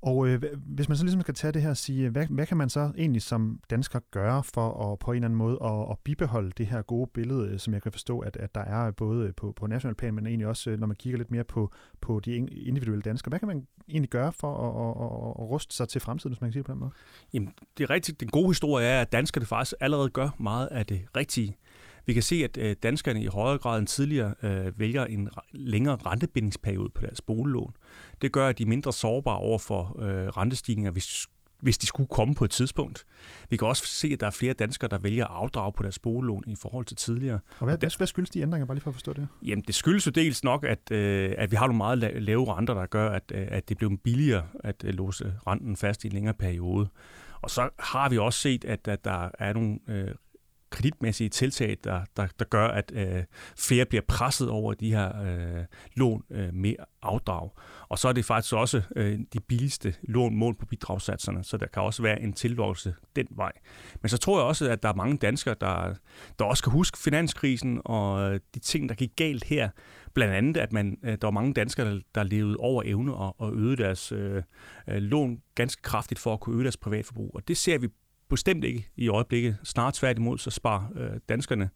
Og 0.01 0.27
øh, 0.27 0.43
hvis 0.65 0.89
man 0.89 0.97
så 0.97 1.03
ligesom 1.03 1.21
skal 1.21 1.33
tage 1.33 1.51
det 1.51 1.61
her 1.61 1.69
og 1.69 1.77
sige, 1.77 2.09
hvad, 2.09 2.27
hvad 2.29 2.45
kan 2.45 2.57
man 2.57 2.69
så 2.69 2.91
egentlig 2.97 3.21
som 3.21 3.59
dansker 3.69 3.99
gøre 4.11 4.43
for 4.43 4.91
at 4.91 4.99
på 4.99 5.11
en 5.11 5.15
eller 5.15 5.27
anden 5.27 5.37
måde 5.37 5.57
at, 5.63 5.91
at 5.91 5.97
bibeholde 6.03 6.51
det 6.57 6.67
her 6.67 6.81
gode 6.81 7.09
billede, 7.13 7.49
øh, 7.49 7.59
som 7.59 7.73
jeg 7.73 7.81
kan 7.81 7.91
forstå, 7.91 8.19
at, 8.19 8.37
at 8.37 8.55
der 8.55 8.61
er 8.61 8.91
både 8.91 9.27
øh, 9.27 9.33
på, 9.33 9.53
på 9.55 9.67
national 9.67 9.95
plan, 9.95 10.13
men 10.13 10.27
egentlig 10.27 10.47
også, 10.47 10.69
øh, 10.69 10.79
når 10.79 10.87
man 10.87 10.95
kigger 10.95 11.17
lidt 11.17 11.31
mere 11.31 11.43
på, 11.43 11.71
på 12.01 12.19
de 12.19 12.35
individuelle 12.35 13.01
danskere. 13.01 13.29
Hvad 13.29 13.39
kan 13.39 13.47
man 13.47 13.67
egentlig 13.89 14.09
gøre 14.09 14.31
for 14.31 14.53
at, 14.57 15.05
at, 15.05 15.43
at 15.43 15.49
ruste 15.49 15.75
sig 15.75 15.87
til 15.89 16.01
fremtiden, 16.01 16.33
hvis 16.33 16.41
man 16.41 16.47
kan 16.47 16.53
sige 16.53 16.59
det 16.59 16.65
på 16.65 16.71
den 16.71 16.79
måde? 16.79 16.91
Jamen, 17.33 17.53
det 17.77 17.83
er 17.83 17.89
rigtigt. 17.89 18.19
Den 18.19 18.27
gode 18.27 18.47
historie 18.47 18.87
er, 18.87 19.01
at 19.01 19.11
danskerne 19.11 19.45
faktisk 19.45 19.73
allerede 19.79 20.09
gør 20.09 20.29
meget 20.39 20.67
af 20.67 20.85
det 20.85 21.01
rigtige. 21.17 21.57
Vi 22.05 22.13
kan 22.13 22.23
se, 22.23 22.43
at 22.43 22.57
øh, 22.57 22.75
danskerne 22.83 23.23
i 23.23 23.25
højere 23.25 23.57
grad 23.57 23.79
end 23.79 23.87
tidligere 23.87 24.33
øh, 24.43 24.79
vælger 24.79 25.05
en 25.05 25.29
længere 25.51 25.97
rentebindingsperiode 26.05 26.89
på 26.89 27.01
deres 27.01 27.21
boliglån. 27.21 27.73
Det 28.21 28.31
gør, 28.31 28.47
at 28.47 28.57
de 28.57 28.63
er 28.63 28.67
mindre 28.67 28.93
sårbare 28.93 29.37
over 29.37 29.59
for 29.59 30.01
øh, 30.01 30.27
rentestigninger, 30.27 30.91
hvis, 30.91 31.27
hvis 31.59 31.77
de 31.77 31.87
skulle 31.87 32.07
komme 32.07 32.35
på 32.35 32.45
et 32.45 32.51
tidspunkt. 32.51 33.05
Vi 33.49 33.57
kan 33.57 33.67
også 33.67 33.85
se, 33.87 34.07
at 34.13 34.19
der 34.19 34.27
er 34.27 34.31
flere 34.31 34.53
danskere, 34.53 34.89
der 34.89 34.97
vælger 34.97 35.25
at 35.25 35.31
afdrage 35.33 35.71
på 35.73 35.83
deres 35.83 35.99
boliglån 35.99 36.43
i 36.47 36.55
forhold 36.55 36.85
til 36.85 36.97
tidligere. 36.97 37.39
Og 37.59 37.65
hvad, 37.65 37.97
hvad 37.97 38.07
skyldes 38.07 38.29
de 38.29 38.41
ændringer, 38.41 38.65
bare 38.65 38.75
lige 38.75 38.83
for 38.83 38.89
at 38.89 38.95
forstå 38.95 39.13
det? 39.13 39.27
Jamen, 39.41 39.63
det 39.67 39.75
skyldes 39.75 40.05
jo 40.05 40.11
dels 40.11 40.43
nok, 40.43 40.63
at, 40.63 40.91
at 40.91 41.51
vi 41.51 41.55
har 41.55 41.67
nogle 41.67 41.77
meget 41.77 42.23
lave 42.23 42.57
renter, 42.57 42.73
der 42.73 42.85
gør, 42.85 43.09
at, 43.09 43.31
at 43.31 43.69
det 43.69 43.77
bliver 43.77 43.97
billigere 44.03 44.43
at 44.59 44.83
låse 44.83 45.33
renten 45.47 45.75
fast 45.75 46.03
i 46.03 46.07
en 46.07 46.13
længere 46.13 46.33
periode. 46.33 46.87
Og 47.41 47.49
så 47.49 47.69
har 47.79 48.09
vi 48.09 48.17
også 48.17 48.39
set, 48.39 48.65
at, 48.65 48.87
at 48.87 49.05
der 49.05 49.29
er 49.39 49.53
nogle 49.53 49.79
øh, 49.87 50.07
kreditmæssige 50.75 51.29
tiltag, 51.29 51.77
der, 51.83 52.01
der, 52.17 52.27
der 52.39 52.45
gør, 52.45 52.67
at 52.67 52.91
øh, 52.95 53.23
flere 53.57 53.85
bliver 53.85 54.01
presset 54.07 54.49
over 54.49 54.73
de 54.73 54.91
her 54.91 55.21
øh, 55.21 55.65
lån 55.95 56.23
øh, 56.31 56.53
med 56.53 56.75
afdrag. 57.01 57.49
Og 57.89 57.99
så 57.99 58.07
er 58.07 58.13
det 58.13 58.25
faktisk 58.25 58.53
også 58.53 58.81
øh, 58.95 59.19
de 59.33 59.39
billigste 59.39 59.95
lån 60.03 60.35
mål 60.35 60.55
på 60.55 60.65
bidragssatserne, 60.65 61.43
så 61.43 61.57
der 61.57 61.65
kan 61.67 61.81
også 61.81 62.01
være 62.01 62.21
en 62.21 62.33
tilvågelse 62.33 62.95
den 63.15 63.27
vej. 63.29 63.51
Men 64.01 64.09
så 64.09 64.17
tror 64.17 64.39
jeg 64.39 64.45
også, 64.45 64.69
at 64.69 64.83
der 64.83 64.89
er 64.89 64.93
mange 64.93 65.17
danskere, 65.17 65.55
der, 65.61 65.93
der 66.39 66.45
også 66.45 66.63
kan 66.63 66.71
huske 66.71 66.97
finanskrisen 66.97 67.81
og 67.85 68.33
øh, 68.33 68.39
de 68.53 68.59
ting, 68.59 68.89
der 68.89 68.95
gik 68.95 69.11
galt 69.15 69.43
her. 69.43 69.69
Blandt 70.13 70.33
andet, 70.33 70.57
at 70.57 70.73
man, 70.73 70.97
øh, 71.03 71.11
der 71.11 71.27
var 71.27 71.31
mange 71.31 71.53
danskere, 71.53 71.91
der, 71.91 71.99
der 72.15 72.23
levede 72.23 72.57
over 72.59 72.83
evne 72.85 73.13
og, 73.13 73.35
og 73.41 73.53
øgede 73.53 73.77
deres 73.77 74.11
øh, 74.11 74.43
øh, 74.87 74.97
lån 74.97 75.41
ganske 75.55 75.81
kraftigt 75.81 76.19
for 76.19 76.33
at 76.33 76.39
kunne 76.39 76.55
øge 76.55 76.63
deres 76.63 76.77
privatforbrug. 76.77 77.31
Og 77.33 77.47
det 77.47 77.57
ser 77.57 77.77
vi 77.77 77.87
bestemt 78.35 78.63
ikke 78.63 78.89
i 78.95 79.07
øjeblikket. 79.07 79.57
Snart 79.63 79.93
tværtimod, 79.93 80.37
så 80.37 80.51
sparer 80.51 80.83
øh, 80.95 81.19
danskerne 81.29 81.69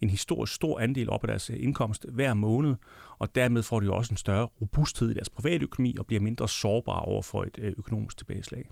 en 0.00 0.10
historisk 0.10 0.54
stor 0.54 0.80
andel 0.80 1.10
op 1.10 1.24
af 1.24 1.28
deres 1.28 1.50
øh, 1.50 1.56
indkomst 1.60 2.06
hver 2.08 2.34
måned, 2.34 2.74
og 3.18 3.34
dermed 3.34 3.62
får 3.62 3.80
de 3.80 3.86
jo 3.86 3.94
også 3.94 4.12
en 4.12 4.16
større 4.16 4.44
robusthed 4.44 5.10
i 5.10 5.14
deres 5.14 5.30
private 5.30 5.62
økonomi 5.62 5.96
og 5.98 6.06
bliver 6.06 6.20
mindre 6.20 6.48
sårbare 6.48 7.00
over 7.00 7.22
for 7.22 7.42
et 7.42 7.58
øh, 7.58 7.72
økonomisk 7.78 8.16
tilbageslag. 8.16 8.64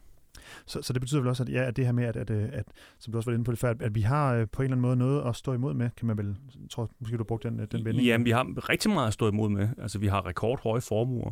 Så, 0.67 0.83
så 0.83 0.93
det 0.93 1.01
betyder 1.01 1.21
vel 1.21 1.29
også, 1.29 1.43
at, 1.43 1.49
ja, 1.49 1.65
at 1.65 1.77
det 1.77 1.85
her 1.85 1.93
med, 1.93 2.05
at, 2.05 2.17
at, 2.17 2.31
at, 2.31 2.65
som 2.99 3.13
du 3.13 3.19
også 3.19 3.31
var 3.31 3.35
inde 3.35 3.45
på 3.45 3.51
det 3.51 3.59
før, 3.59 3.75
at 3.81 3.95
vi 3.95 4.01
har 4.01 4.45
på 4.45 4.63
en 4.63 4.65
eller 4.65 4.77
anden 4.77 4.81
måde 4.81 4.97
noget 4.97 5.29
at 5.29 5.37
stå 5.37 5.53
imod 5.53 5.75
med, 5.75 5.91
kan 5.97 6.07
man 6.07 6.19
vel, 6.19 6.37
tror 6.71 6.91
måske 6.99 7.17
du 7.17 7.23
har 7.23 7.25
brugt 7.25 7.43
den, 7.43 7.59
den 7.59 7.85
vending. 7.85 8.07
Jamen, 8.07 8.25
vi 8.25 8.31
har 8.31 8.69
rigtig 8.69 8.91
meget 8.91 9.07
at 9.07 9.13
stå 9.13 9.29
imod 9.29 9.49
med. 9.49 9.69
Altså, 9.79 9.99
vi 9.99 10.07
har 10.07 10.27
rekordhøje 10.27 10.81
formuer, 10.81 11.31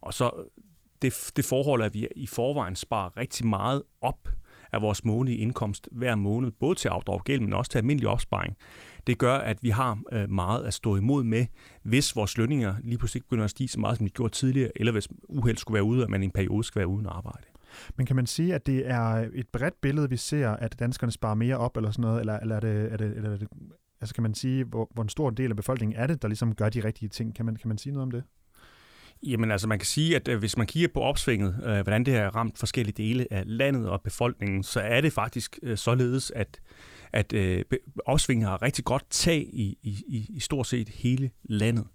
og 0.00 0.14
så 0.14 0.30
det, 1.02 1.32
det 1.36 1.44
forhold, 1.44 1.82
at 1.82 1.94
vi 1.94 2.08
i 2.16 2.26
forvejen 2.26 2.76
sparer 2.76 3.16
rigtig 3.16 3.46
meget 3.46 3.82
op 4.00 4.28
af 4.72 4.82
vores 4.82 5.04
månedlige 5.04 5.38
indkomst 5.38 5.88
hver 5.92 6.14
måned, 6.14 6.50
både 6.50 6.74
til 6.74 6.88
afdrag 6.88 7.20
gæld, 7.24 7.40
men 7.40 7.52
også 7.52 7.70
til 7.70 7.78
almindelig 7.78 8.08
opsparing. 8.08 8.56
Det 9.06 9.18
gør, 9.18 9.34
at 9.34 9.58
vi 9.62 9.70
har 9.70 10.00
øh, 10.12 10.30
meget 10.30 10.64
at 10.64 10.74
stå 10.74 10.96
imod 10.96 11.24
med, 11.24 11.46
hvis 11.82 12.16
vores 12.16 12.38
lønninger 12.38 12.74
lige 12.84 12.98
pludselig 12.98 13.22
begynder 13.22 13.44
at 13.44 13.50
stige 13.50 13.68
så 13.68 13.80
meget, 13.80 13.96
som 13.96 14.06
de 14.06 14.10
gjorde 14.10 14.34
tidligere, 14.34 14.70
eller 14.76 14.92
hvis 14.92 15.08
uheld 15.28 15.56
skulle 15.56 15.74
være 15.74 15.84
ude, 15.84 16.02
at 16.02 16.10
man 16.10 16.22
i 16.22 16.24
en 16.24 16.30
periode 16.30 16.64
skal 16.64 16.78
være 16.78 16.88
uden 16.88 17.06
arbejde. 17.06 17.46
Men 17.96 18.06
kan 18.06 18.16
man 18.16 18.26
sige, 18.26 18.54
at 18.54 18.66
det 18.66 18.90
er 18.90 19.28
et 19.34 19.48
bredt 19.52 19.80
billede, 19.80 20.10
vi 20.10 20.16
ser, 20.16 20.48
at 20.50 20.78
danskerne 20.78 21.12
sparer 21.12 21.34
mere 21.34 21.56
op, 21.56 21.76
eller 21.76 21.90
sådan 21.90 22.02
noget, 22.02 22.20
eller, 22.20 22.38
eller 22.38 22.56
er 22.56 22.60
det, 22.60 22.92
er 22.92 22.96
det, 22.96 23.16
eller 23.16 23.30
er 23.30 23.36
det 23.36 23.48
altså 24.00 24.14
kan 24.14 24.22
man 24.22 24.34
sige, 24.34 24.64
hvor, 24.64 24.90
hvor 24.94 25.02
en 25.02 25.08
stor 25.08 25.30
del 25.30 25.50
af 25.50 25.56
befolkningen 25.56 26.00
er 26.00 26.06
det, 26.06 26.22
der 26.22 26.28
ligesom 26.28 26.54
gør 26.54 26.68
de 26.68 26.84
rigtige 26.84 27.08
ting? 27.08 27.34
Kan 27.34 27.46
man, 27.46 27.56
kan 27.56 27.68
man 27.68 27.78
sige 27.78 27.92
noget 27.92 28.02
om 28.02 28.10
det? 28.10 28.24
Jamen 29.22 29.50
altså, 29.50 29.68
man 29.68 29.78
kan 29.78 29.86
sige, 29.86 30.16
at 30.16 30.28
øh, 30.28 30.38
hvis 30.38 30.56
man 30.56 30.66
kigger 30.66 30.88
på 30.94 31.00
opsvinget, 31.00 31.60
øh, 31.64 31.80
hvordan 31.80 32.04
det 32.04 32.14
har 32.14 32.36
ramt 32.36 32.58
forskellige 32.58 33.02
dele 33.02 33.26
af 33.30 33.42
landet 33.46 33.88
og 33.88 34.02
befolkningen, 34.02 34.62
så 34.62 34.80
er 34.80 35.00
det 35.00 35.12
faktisk 35.12 35.58
øh, 35.62 35.76
således, 35.76 36.30
at, 36.30 36.60
at 37.12 37.32
øh, 37.32 37.64
opsvinget 38.06 38.48
har 38.48 38.62
rigtig 38.62 38.84
godt 38.84 39.04
tag 39.10 39.38
i, 39.52 39.78
i, 39.82 40.26
i 40.28 40.40
stort 40.40 40.66
set 40.66 40.88
hele 40.88 41.30
landet. 41.44 41.86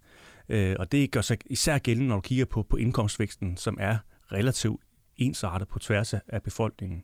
Øh, 0.49 0.75
og 0.79 0.91
det 0.91 1.11
gør 1.11 1.21
sig 1.21 1.37
især 1.45 1.77
gældende, 1.77 2.07
når 2.07 2.15
du 2.15 2.21
kigger 2.21 2.45
på, 2.45 2.63
på 2.63 2.77
indkomstvæksten, 2.77 3.57
som 3.57 3.77
er 3.79 3.97
relativt 4.31 4.81
ensartet 5.17 5.67
på 5.67 5.79
tværs 5.79 6.13
af 6.13 6.43
befolkningen. 6.43 7.03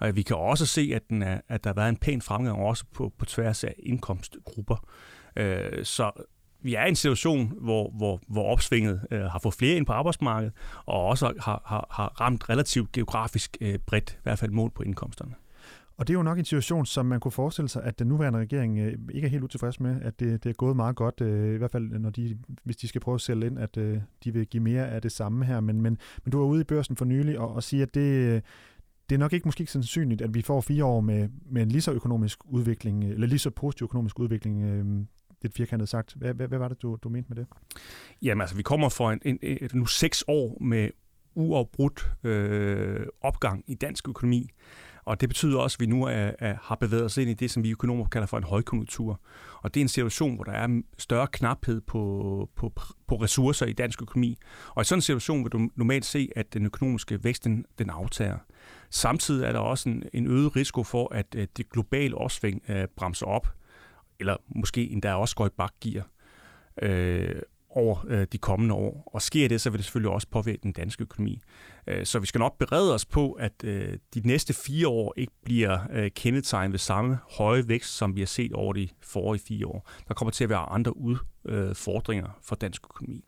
Og 0.00 0.16
vi 0.16 0.22
kan 0.22 0.36
også 0.36 0.66
se, 0.66 0.90
at, 0.94 1.02
den 1.08 1.22
er, 1.22 1.40
at 1.48 1.64
der 1.64 1.70
har 1.70 1.74
været 1.74 1.88
en 1.88 1.96
pæn 1.96 2.22
fremgang 2.22 2.58
også 2.58 2.84
på, 2.92 3.12
på 3.18 3.24
tværs 3.24 3.64
af 3.64 3.74
indkomstgrupper. 3.78 4.88
Øh, 5.36 5.84
så 5.84 6.10
vi 6.64 6.74
er 6.74 6.84
i 6.84 6.88
en 6.88 6.96
situation, 6.96 7.52
hvor, 7.60 7.90
hvor, 7.90 8.20
hvor 8.28 8.44
opsvinget 8.52 9.00
øh, 9.10 9.20
har 9.20 9.38
fået 9.38 9.54
flere 9.54 9.76
ind 9.76 9.86
på 9.86 9.92
arbejdsmarkedet, 9.92 10.54
og 10.86 11.06
også 11.06 11.32
har, 11.40 11.62
har, 11.66 11.86
har 11.90 12.20
ramt 12.20 12.48
relativt 12.48 12.92
geografisk 12.92 13.56
øh, 13.60 13.78
bredt, 13.86 14.12
i 14.12 14.22
hvert 14.22 14.38
fald 14.38 14.50
mål 14.50 14.70
på 14.70 14.82
indkomsterne. 14.82 15.34
Og 15.96 16.08
det 16.08 16.14
er 16.14 16.18
jo 16.18 16.22
nok 16.22 16.38
en 16.38 16.44
situation, 16.44 16.86
som 16.86 17.06
man 17.06 17.20
kunne 17.20 17.32
forestille 17.32 17.68
sig, 17.68 17.84
at 17.84 17.98
den 17.98 18.06
nuværende 18.06 18.38
regering 18.38 18.78
øh, 18.78 18.98
ikke 19.14 19.26
er 19.26 19.30
helt 19.30 19.42
utilfreds 19.42 19.80
med, 19.80 20.00
at 20.02 20.20
det, 20.20 20.44
det 20.44 20.50
er 20.50 20.54
gået 20.54 20.76
meget 20.76 20.96
godt, 20.96 21.20
øh, 21.20 21.54
i 21.54 21.58
hvert 21.58 21.70
fald 21.70 21.98
når 21.98 22.10
de, 22.10 22.38
hvis 22.64 22.76
de 22.76 22.88
skal 22.88 23.00
prøve 23.00 23.14
at 23.14 23.20
sælge 23.20 23.46
ind, 23.46 23.58
at 23.58 23.76
øh, 23.76 23.98
de 24.24 24.32
vil 24.32 24.46
give 24.46 24.62
mere 24.62 24.88
af 24.88 25.02
det 25.02 25.12
samme 25.12 25.44
her. 25.44 25.60
Men, 25.60 25.82
men, 25.82 25.98
men 26.24 26.32
du 26.32 26.38
var 26.38 26.46
ude 26.46 26.60
i 26.60 26.64
børsen 26.64 26.96
for 26.96 27.04
nylig 27.04 27.38
og, 27.38 27.54
og 27.54 27.62
siger, 27.62 27.82
at 27.82 27.94
det, 27.94 28.00
øh, 28.00 28.40
det 29.08 29.14
er 29.14 29.18
nok 29.18 29.32
ikke 29.32 29.48
måske 29.48 29.60
ikke 29.60 29.72
sandsynligt, 29.72 30.22
at 30.22 30.34
vi 30.34 30.42
får 30.42 30.60
fire 30.60 30.84
år 30.84 31.00
med, 31.00 31.28
med 31.50 31.62
en 31.62 31.68
lige 31.68 31.82
så 31.82 31.92
økonomisk 31.92 32.38
udvikling, 32.44 33.04
øh, 33.04 33.10
eller 33.10 33.26
lige 33.26 33.38
så 33.38 33.50
positiv 33.50 33.84
økonomisk 33.84 34.18
udvikling 34.18 34.62
øh, 34.62 35.06
lidt 35.44 35.54
firkantet 35.54 35.88
sagt. 35.88 36.14
Hvad, 36.14 36.34
hvad, 36.34 36.48
hvad 36.48 36.58
var 36.58 36.68
det, 36.68 36.82
du, 36.82 36.98
du 37.02 37.08
mente 37.08 37.28
med 37.28 37.36
det? 37.36 37.46
Jamen 38.22 38.40
altså, 38.40 38.56
vi 38.56 38.62
kommer 38.62 38.88
for 38.88 39.10
en, 39.10 39.20
en, 39.24 39.38
en, 39.42 39.70
nu 39.72 39.86
seks 39.86 40.24
år 40.28 40.58
med 40.60 40.90
uafbrudt 41.34 42.10
øh, 42.24 43.06
opgang 43.20 43.64
i 43.66 43.74
dansk 43.74 44.08
økonomi. 44.08 44.50
Og 45.04 45.20
det 45.20 45.28
betyder 45.28 45.58
også, 45.58 45.76
at 45.76 45.80
vi 45.80 45.86
nu 45.86 46.04
er, 46.04 46.30
er, 46.38 46.54
har 46.62 46.74
bevæget 46.74 47.04
os 47.04 47.16
ind 47.16 47.30
i 47.30 47.34
det, 47.34 47.50
som 47.50 47.62
vi 47.62 47.70
økonomer 47.70 48.04
kalder 48.04 48.26
for 48.26 48.38
en 48.38 48.44
højkonjunktur. 48.44 49.20
Og 49.62 49.74
det 49.74 49.80
er 49.80 49.84
en 49.84 49.88
situation, 49.88 50.34
hvor 50.34 50.44
der 50.44 50.52
er 50.52 50.82
større 50.98 51.26
knaphed 51.26 51.80
på, 51.80 52.50
på, 52.56 52.72
på 53.08 53.16
ressourcer 53.16 53.66
i 53.66 53.72
dansk 53.72 54.02
økonomi. 54.02 54.38
Og 54.68 54.82
i 54.82 54.84
sådan 54.84 54.98
en 54.98 55.02
situation 55.02 55.44
vil 55.44 55.52
du 55.52 55.68
normalt 55.76 56.04
se, 56.04 56.28
at 56.36 56.54
den 56.54 56.66
økonomiske 56.66 57.24
vækst 57.24 57.44
den, 57.44 57.64
den 57.78 57.90
aftager. 57.90 58.38
Samtidig 58.90 59.46
er 59.46 59.52
der 59.52 59.58
også 59.58 59.88
en, 59.88 60.02
en 60.12 60.26
øget 60.26 60.56
risiko 60.56 60.82
for, 60.82 61.14
at, 61.14 61.34
at 61.34 61.56
det 61.56 61.70
globale 61.70 62.18
opsving 62.18 62.62
øh, 62.68 62.88
bremser 62.96 63.26
op, 63.26 63.48
eller 64.20 64.36
måske 64.48 64.90
endda 64.90 65.14
også 65.14 65.36
går 65.36 65.46
i 65.46 65.50
bakgear. 65.56 66.08
Øh, 66.82 67.42
over 67.74 68.04
øh, 68.08 68.26
de 68.32 68.38
kommende 68.38 68.74
år. 68.74 69.02
Og 69.06 69.22
sker 69.22 69.48
det, 69.48 69.60
så 69.60 69.70
vil 69.70 69.78
det 69.78 69.84
selvfølgelig 69.84 70.10
også 70.10 70.28
påvirke 70.30 70.60
den 70.62 70.72
danske 70.72 71.02
økonomi. 71.02 71.40
Øh, 71.86 72.06
så 72.06 72.18
vi 72.18 72.26
skal 72.26 72.38
nok 72.38 72.58
berede 72.58 72.94
os 72.94 73.06
på, 73.06 73.32
at 73.32 73.64
øh, 73.64 73.98
de 74.14 74.20
næste 74.24 74.54
fire 74.54 74.88
år 74.88 75.14
ikke 75.16 75.32
bliver 75.44 75.78
øh, 75.92 76.10
kendetegnet 76.10 76.72
ved 76.72 76.78
samme 76.78 77.18
høje 77.30 77.68
vækst, 77.68 77.96
som 77.96 78.16
vi 78.16 78.20
har 78.20 78.26
set 78.26 78.52
over 78.52 78.72
de 78.72 78.88
forrige 79.02 79.42
fire 79.48 79.66
år. 79.66 79.90
Der 80.08 80.14
kommer 80.14 80.32
til 80.32 80.44
at 80.44 80.50
være 80.50 80.58
andre 80.58 80.96
udfordringer 80.96 82.28
øh, 82.28 82.34
for 82.42 82.56
dansk 82.56 82.84
økonomi. 82.84 83.24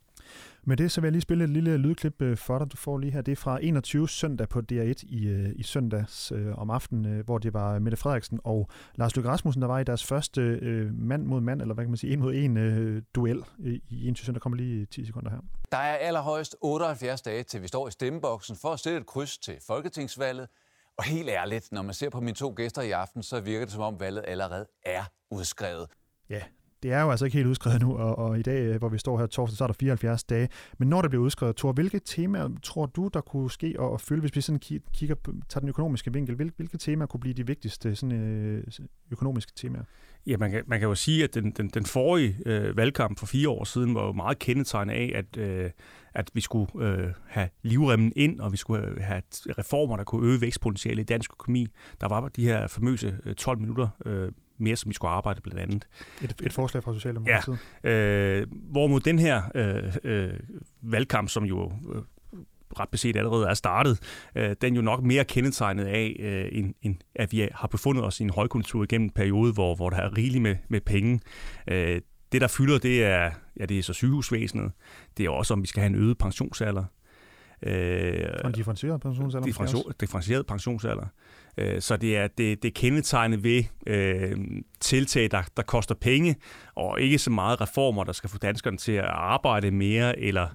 Med 0.69 0.77
det 0.77 0.93
så 0.93 1.01
vil 1.01 1.09
jeg 1.09 1.13
lige 1.13 1.23
spille 1.23 1.45
et 1.45 1.51
lille 1.51 1.77
lydklip 1.77 2.23
øh, 2.23 2.37
for 2.37 2.59
dig, 2.59 2.73
du 2.73 2.77
får 2.77 2.99
lige 2.99 3.13
her. 3.13 3.23
Det 3.23 3.33
er 3.33 3.37
fra 3.37 3.59
21 3.63 4.09
søndag 4.09 4.49
på 4.49 4.63
DR1 4.73 5.03
i, 5.03 5.29
øh, 5.29 5.53
i 5.57 5.63
søndags 5.63 6.33
øh, 6.33 6.59
om 6.59 6.71
aftenen, 6.71 7.07
øh, 7.07 7.25
hvor 7.25 7.39
det 7.39 7.55
var 7.55 7.79
Mette 7.79 7.97
Frederiksen 7.97 8.41
og 8.45 8.69
Lars 8.95 9.17
Løkke 9.17 9.31
Rasmussen, 9.31 9.63
der 9.63 9.69
var 9.69 9.79
i 9.79 9.85
deres 9.85 10.05
første 10.05 10.41
øh, 10.41 10.95
mand 10.95 11.25
mod 11.25 11.41
mand, 11.41 11.61
eller 11.61 11.75
hvad 11.75 11.85
kan 11.85 11.91
man 11.91 11.97
sige, 11.97 12.13
en 12.13 12.21
mod 12.21 12.35
en 12.35 12.57
øh, 12.57 13.03
duel 13.15 13.45
i 13.59 13.81
21 13.91 14.25
søndag. 14.25 14.35
Der 14.35 14.41
kommer 14.41 14.57
lige 14.57 14.87
10 14.87 15.05
sekunder 15.05 15.31
her. 15.31 15.39
Der 15.73 15.79
er 15.79 15.97
allerhøjst 15.97 16.57
78 16.61 17.23
dage, 17.23 17.43
til 17.43 17.63
vi 17.63 17.69
står 17.69 17.89
i 17.89 17.91
stemmeboksen 17.91 18.57
for 18.57 18.69
at 18.69 18.81
sætte 18.81 18.99
et 18.99 19.07
kryds 19.07 19.39
til 19.39 19.55
folketingsvalget. 19.67 20.49
Og 20.99 21.05
helt 21.05 21.29
ærligt, 21.29 21.73
når 21.73 21.83
man 21.83 21.95
ser 21.95 22.11
på 22.11 22.21
mine 22.21 22.35
to 22.35 22.55
gæster 22.57 22.83
i 22.83 22.91
aften, 22.91 23.23
så 23.23 23.41
virker 23.41 23.65
det 23.65 23.73
som 23.73 23.83
om 23.83 24.01
valget 24.01 24.25
allerede 24.29 24.67
er 24.85 25.03
udskrevet. 25.31 25.87
Ja, 26.31 26.43
det 26.83 26.93
er 26.93 27.03
jo 27.03 27.11
altså 27.11 27.25
ikke 27.25 27.37
helt 27.37 27.49
udskrevet 27.49 27.83
nu, 27.83 27.97
og, 27.97 28.19
og 28.19 28.39
i 28.39 28.43
dag, 28.43 28.63
øh, 28.63 28.79
hvor 28.79 28.89
vi 28.89 28.99
står 28.99 29.19
her 29.19 29.27
torsdag, 29.27 29.57
så 29.57 29.65
er 29.65 29.69
der 29.69 29.75
74 29.75 30.25
dage. 30.25 30.49
Men 30.79 30.89
når 30.89 31.03
det 31.03 31.11
bliver 31.11 31.25
udskrevet, 31.25 31.57
Thor, 31.57 31.73
hvilke 31.73 31.99
temaer 31.99 32.49
tror 32.63 32.87
du, 32.87 33.11
der 33.15 33.21
kunne 33.21 33.51
ske 33.51 33.75
og, 33.79 33.91
og 33.91 34.01
følge, 34.01 34.21
hvis 34.21 34.37
vi 34.37 34.41
sådan 34.41 34.59
kigger 34.93 35.15
på, 35.15 35.33
tager 35.49 35.61
den 35.61 35.69
økonomiske 35.69 36.13
vinkel, 36.13 36.35
hvilke, 36.35 36.57
hvilke 36.57 36.79
temaer 36.79 37.07
kunne 37.07 37.21
blive 37.21 37.35
de 37.35 37.47
vigtigste 37.47 37.97
sådan, 37.97 38.13
øh, 38.13 38.65
økonomiske 39.11 39.53
temaer? 39.57 39.83
Ja, 40.27 40.37
man 40.37 40.51
kan, 40.51 40.63
man 40.67 40.81
kan 40.81 40.89
jo 40.89 40.95
sige, 40.95 41.25
at 41.25 41.35
den, 41.35 41.51
den, 41.51 41.69
den 41.69 41.85
forrige 41.85 42.37
øh, 42.47 42.77
valgkamp 42.77 43.19
for 43.19 43.27
fire 43.27 43.49
år 43.49 43.65
siden 43.65 43.95
var 43.95 44.07
jo 44.07 44.13
meget 44.13 44.39
kendetegnet 44.39 44.95
af, 44.95 45.13
at, 45.15 45.37
øh, 45.37 45.71
at 46.15 46.31
vi 46.35 46.41
skulle 46.41 46.87
øh, 46.87 47.09
have 47.27 47.49
livremmen 47.63 48.13
ind, 48.17 48.41
og 48.41 48.53
vi 48.53 48.57
skulle 48.57 49.03
have 49.03 49.23
reformer, 49.59 49.97
der 49.97 50.05
kunne 50.05 50.27
øge 50.31 50.41
vækstpotentialet 50.41 51.03
i 51.03 51.05
dansk 51.05 51.33
økonomi. 51.33 51.67
Der 52.01 52.09
var 52.09 52.29
de 52.29 52.45
her 52.45 52.67
famøse 52.67 53.19
øh, 53.25 53.35
12 53.35 53.59
minutter 53.59 53.89
øh, 54.07 54.33
mere, 54.59 54.77
som 54.77 54.89
vi 54.89 54.95
skulle 54.95 55.11
arbejde 55.11 55.41
blandt 55.41 55.61
andet. 55.61 55.87
Et, 56.23 56.35
et 56.43 56.53
forslag 56.53 56.83
fra 56.83 56.95
Socialdemokratiet? 56.95 57.59
Ja, 57.85 57.91
øh, 57.91 58.47
hvorimod 58.51 59.01
den 59.01 59.19
her 59.19 59.43
øh, 59.55 59.95
øh, 60.05 60.33
valgkamp, 60.83 61.29
som 61.29 61.45
jo 61.45 61.73
øh, 61.95 62.03
ret 62.81 62.89
beset 62.89 63.17
allerede 63.17 63.47
er 63.47 63.55
startet, 63.55 64.01
øh, 64.35 64.57
den 64.61 64.75
jo 64.75 64.83
nok 64.83 65.03
mere 65.03 65.25
kendetegnet 65.25 65.85
af, 65.85 66.17
øh, 66.19 66.49
en, 66.53 66.75
en, 66.83 67.03
at 67.15 67.33
vi 67.33 67.49
har 67.55 67.69
befundet 67.69 68.05
os 68.05 68.21
i 68.21 68.23
en 68.23 68.31
højkonjunktur 68.31 68.83
igennem 68.83 69.05
en 69.05 69.11
periode, 69.11 69.53
hvor, 69.53 69.75
hvor 69.75 69.91
der 69.91 69.97
er 69.97 70.17
rigeligt 70.17 70.43
med, 70.43 70.57
med 70.69 70.81
penge. 70.81 71.21
Øh, 71.69 72.01
det, 72.33 72.41
der 72.41 72.49
fylder, 72.49 72.79
det 72.79 73.05
er, 73.05 73.31
ja, 73.61 73.67
det 73.67 73.79
er 73.79 73.83
så 73.83 73.93
sygehusvæsenet. 73.93 74.73
Det 75.17 75.27
er 75.27 75.31
også, 75.31 75.55
om 75.55 75.63
vi 75.63 75.67
skal 75.67 75.81
have 75.81 75.87
en 75.87 75.95
øget 75.95 76.19
pensionsalder. 76.19 76.85
Øh, 77.63 78.27
en 78.45 78.53
differentieret 78.53 79.01
pensionsalder? 79.01 79.47
Differentieret, 79.47 80.01
differentieret 80.01 80.47
pensionsalder. 80.47 81.07
Øh, 81.59 81.81
så 81.81 81.97
det 81.97 82.17
er, 82.17 82.27
det, 82.27 82.63
det 82.63 82.69
er 82.69 82.73
kendetegnet 82.75 83.45
ved 83.45 83.65
øh, 83.87 84.37
tiltag, 84.81 85.31
der, 85.31 85.43
der 85.57 85.63
koster 85.63 85.95
penge, 85.95 86.37
og 86.75 87.01
ikke 87.01 87.19
så 87.19 87.31
meget 87.31 87.61
reformer, 87.61 88.05
der 88.05 88.13
skal 88.13 88.31
få 88.31 88.39
danskerne 88.39 88.77
til 88.77 88.93
at 88.93 89.05
arbejde 89.05 89.71
mere 89.71 90.19
eller 90.19 90.49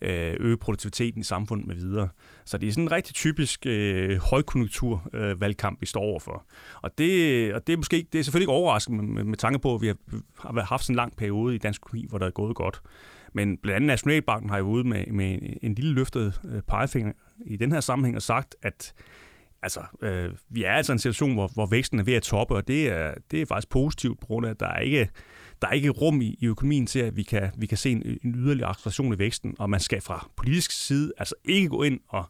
øh, 0.00 0.36
øge 0.40 0.56
produktiviteten 0.56 1.20
i 1.20 1.24
samfundet 1.24 1.66
med 1.66 1.74
videre. 1.74 2.08
Så 2.44 2.58
det 2.58 2.68
er 2.68 2.72
sådan 2.72 2.84
en 2.84 2.92
rigtig 2.92 3.14
typisk 3.14 3.66
øh, 3.66 4.18
højkonjunktur 4.18 5.10
øh, 5.14 5.40
vi 5.80 5.86
står 5.86 6.00
overfor. 6.00 6.44
Og 6.82 6.98
det, 6.98 7.54
og 7.54 7.66
det 7.66 7.72
er 7.72 7.76
måske 7.76 8.06
det 8.12 8.18
er 8.18 8.22
selvfølgelig 8.22 8.42
ikke 8.42 8.52
overraskende 8.52 9.04
med, 9.04 9.24
med 9.24 9.36
tanke 9.36 9.58
på, 9.58 9.74
at 9.74 9.82
vi 9.82 9.86
har, 9.86 9.96
har 10.36 10.62
haft 10.62 10.84
sådan 10.84 10.92
en 10.92 10.96
lang 10.96 11.16
periode 11.16 11.54
i 11.54 11.58
dansk 11.58 11.80
økonomi, 11.82 12.06
hvor 12.08 12.18
der 12.18 12.26
er 12.26 12.30
gået 12.30 12.56
godt. 12.56 12.82
Men 13.32 13.58
blandt 13.58 13.76
andet 13.76 13.86
Nationalbanken 13.86 14.50
har 14.50 14.58
jo 14.58 14.64
ude 14.64 14.84
med, 14.84 15.06
med 15.06 15.38
en 15.62 15.74
lille 15.74 15.94
løftet 15.94 16.40
øh, 16.44 16.62
pegefinger 16.62 17.12
i 17.46 17.56
den 17.56 17.72
her 17.72 17.80
sammenhæng 17.80 18.16
og 18.16 18.22
sagt, 18.22 18.56
at 18.62 18.94
altså, 19.62 19.80
øh, 20.02 20.30
vi 20.48 20.64
er 20.64 20.72
altså 20.72 20.92
i 20.92 20.94
en 20.94 20.98
situation, 20.98 21.34
hvor, 21.34 21.50
hvor 21.54 21.66
væksten 21.66 21.98
er 21.98 22.04
ved 22.04 22.14
at 22.14 22.22
toppe, 22.22 22.54
og 22.54 22.68
det 22.68 22.88
er, 22.88 23.14
det 23.30 23.42
er 23.42 23.46
faktisk 23.46 23.70
positivt, 23.70 24.20
på 24.20 24.26
grund 24.26 24.46
af, 24.46 24.50
at 24.50 24.60
der 24.60 24.68
er 24.68 24.80
ikke, 24.80 25.08
der 25.62 25.68
er 25.68 25.72
ikke 25.72 25.90
rum 25.90 26.20
i, 26.20 26.36
i 26.40 26.46
økonomien 26.46 26.86
til, 26.86 26.98
at 26.98 27.16
vi 27.16 27.22
kan, 27.22 27.50
vi 27.56 27.66
kan 27.66 27.78
se 27.78 27.90
en, 27.90 28.18
en 28.24 28.34
yderligere 28.34 28.70
acceleration 28.70 29.14
i 29.14 29.18
væksten, 29.18 29.54
og 29.58 29.70
man 29.70 29.80
skal 29.80 30.00
fra 30.00 30.28
politisk 30.36 30.86
side 30.86 31.12
altså 31.18 31.34
ikke 31.44 31.68
gå 31.68 31.82
ind 31.82 32.00
og 32.08 32.24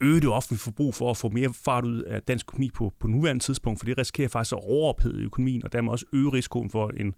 øge 0.00 0.20
det 0.20 0.28
offentlige 0.28 0.60
forbrug 0.60 0.94
for 0.94 1.10
at 1.10 1.16
få 1.16 1.28
mere 1.28 1.54
fart 1.64 1.84
ud 1.84 2.02
af 2.02 2.22
dansk 2.22 2.46
økonomi 2.48 2.70
på, 2.70 2.92
på 3.00 3.06
nuværende 3.06 3.44
tidspunkt, 3.44 3.80
for 3.80 3.84
det 3.84 3.98
risikerer 3.98 4.28
faktisk 4.28 4.52
at 4.52 4.60
overophede 4.62 5.22
økonomien, 5.22 5.64
og 5.64 5.72
dermed 5.72 5.92
også 5.92 6.04
øge 6.12 6.32
risikoen 6.32 6.70
for 6.70 6.88
en, 6.96 7.14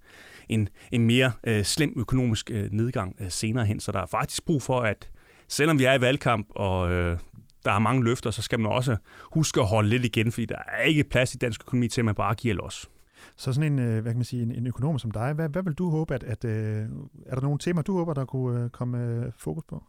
en, 0.49 0.69
en 0.93 1.07
mere 1.07 1.33
øh, 1.47 1.65
slem 1.65 1.93
økonomisk 1.97 2.51
øh, 2.51 2.73
nedgang 2.73 3.17
øh, 3.21 3.31
senere 3.31 3.67
hen. 3.67 3.81
Så 3.81 3.93
der 3.93 4.01
er 4.01 4.07
faktisk 4.07 4.45
brug 4.45 4.63
for, 4.63 4.81
at 4.81 5.11
selvom 5.49 5.79
vi 5.79 5.85
er 5.85 5.95
i 5.95 6.01
valgkamp, 6.01 6.47
og 6.51 6.93
øh, 6.93 7.19
der 7.65 7.73
er 7.73 7.79
mange 7.79 8.05
løfter, 8.05 8.31
så 8.31 8.43
skal 8.43 8.61
man 8.61 8.73
også 8.73 8.97
huske 9.33 9.61
at 9.61 9.67
holde 9.67 9.89
lidt 9.89 10.05
igen, 10.05 10.33
fordi 10.33 10.47
der 10.47 10.59
er 10.69 10.83
ikke 10.83 11.05
plads 11.05 11.35
i 11.35 11.39
dansk 11.39 11.63
økonomi 11.63 11.89
til, 11.89 12.01
at 12.01 12.05
man 12.05 12.15
bare 12.15 12.35
giver 12.35 12.55
los. 12.55 12.89
Så 13.37 13.53
sådan 13.53 13.73
en, 13.73 13.79
øh, 13.79 14.03
hvad 14.03 14.13
kan 14.13 14.19
man 14.19 14.25
sige, 14.25 14.43
en, 14.43 14.53
en 14.53 14.67
økonom 14.67 14.99
som 14.99 15.11
dig, 15.11 15.33
hvad, 15.33 15.49
hvad 15.49 15.63
vil 15.63 15.75
du 15.75 15.91
håbe, 15.91 16.15
at, 16.15 16.23
at 16.23 16.45
øh, 16.45 16.87
er 17.27 17.35
der 17.35 17.41
nogle 17.41 17.59
temaer, 17.59 17.83
du 17.83 17.97
håber, 17.97 18.15
der 18.15 18.25
kunne 18.25 18.65
øh, 18.65 18.71
komme 18.71 19.33
fokus 19.39 19.65
på? 19.69 19.83